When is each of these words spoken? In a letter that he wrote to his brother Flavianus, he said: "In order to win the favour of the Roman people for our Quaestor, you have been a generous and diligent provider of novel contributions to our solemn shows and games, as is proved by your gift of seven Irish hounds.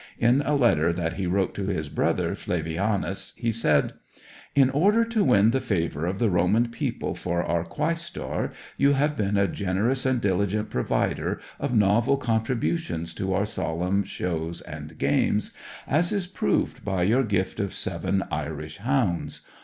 In 0.17 0.41
a 0.43 0.55
letter 0.55 0.91
that 0.91 1.13
he 1.13 1.27
wrote 1.27 1.53
to 1.53 1.67
his 1.67 1.87
brother 1.87 2.33
Flavianus, 2.33 3.35
he 3.37 3.51
said: 3.51 3.93
"In 4.55 4.71
order 4.71 5.05
to 5.05 5.23
win 5.23 5.51
the 5.51 5.61
favour 5.61 6.07
of 6.07 6.17
the 6.17 6.31
Roman 6.31 6.69
people 6.69 7.13
for 7.13 7.43
our 7.43 7.63
Quaestor, 7.63 8.51
you 8.77 8.93
have 8.93 9.15
been 9.15 9.37
a 9.37 9.47
generous 9.47 10.03
and 10.03 10.19
diligent 10.19 10.71
provider 10.71 11.39
of 11.59 11.75
novel 11.77 12.17
contributions 12.17 13.13
to 13.13 13.31
our 13.35 13.45
solemn 13.45 14.01
shows 14.03 14.61
and 14.61 14.97
games, 14.97 15.53
as 15.87 16.11
is 16.11 16.25
proved 16.25 16.83
by 16.83 17.03
your 17.03 17.21
gift 17.23 17.59
of 17.59 17.71
seven 17.71 18.23
Irish 18.31 18.77
hounds. 18.79 19.41